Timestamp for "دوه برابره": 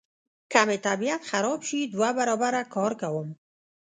1.93-2.61